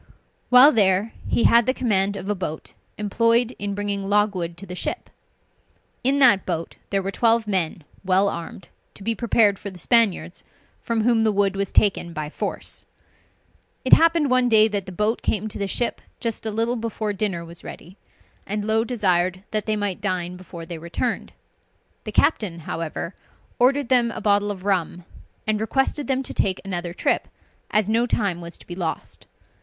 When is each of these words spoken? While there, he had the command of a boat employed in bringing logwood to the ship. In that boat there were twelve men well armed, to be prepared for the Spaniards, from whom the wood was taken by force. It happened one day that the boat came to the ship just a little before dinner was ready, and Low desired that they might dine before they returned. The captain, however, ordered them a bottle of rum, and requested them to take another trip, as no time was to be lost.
While 0.49 0.71
there, 0.71 1.13
he 1.27 1.43
had 1.43 1.67
the 1.67 1.75
command 1.75 2.15
of 2.15 2.27
a 2.27 2.33
boat 2.33 2.73
employed 2.97 3.55
in 3.59 3.75
bringing 3.75 4.03
logwood 4.09 4.57
to 4.57 4.65
the 4.65 4.73
ship. 4.73 5.11
In 6.03 6.17
that 6.17 6.43
boat 6.43 6.77
there 6.89 7.03
were 7.03 7.11
twelve 7.11 7.45
men 7.45 7.83
well 8.03 8.27
armed, 8.27 8.67
to 8.95 9.03
be 9.03 9.13
prepared 9.13 9.59
for 9.59 9.69
the 9.69 9.77
Spaniards, 9.77 10.43
from 10.81 11.01
whom 11.03 11.21
the 11.21 11.31
wood 11.31 11.55
was 11.55 11.71
taken 11.71 12.13
by 12.13 12.31
force. 12.31 12.87
It 13.85 13.93
happened 13.93 14.31
one 14.31 14.49
day 14.49 14.67
that 14.69 14.87
the 14.87 14.91
boat 14.91 15.21
came 15.21 15.47
to 15.47 15.59
the 15.59 15.67
ship 15.67 16.01
just 16.19 16.47
a 16.47 16.49
little 16.49 16.77
before 16.77 17.13
dinner 17.13 17.45
was 17.45 17.63
ready, 17.63 17.95
and 18.47 18.65
Low 18.65 18.83
desired 18.83 19.43
that 19.51 19.67
they 19.67 19.75
might 19.75 20.01
dine 20.01 20.35
before 20.35 20.65
they 20.65 20.79
returned. 20.79 21.31
The 22.05 22.11
captain, 22.11 22.61
however, 22.61 23.13
ordered 23.59 23.89
them 23.89 24.09
a 24.09 24.19
bottle 24.19 24.49
of 24.49 24.65
rum, 24.65 25.05
and 25.45 25.61
requested 25.61 26.07
them 26.07 26.23
to 26.23 26.33
take 26.33 26.59
another 26.65 26.91
trip, 26.91 27.27
as 27.69 27.87
no 27.87 28.07
time 28.07 28.41
was 28.41 28.57
to 28.57 28.65
be 28.65 28.73
lost. 28.73 29.27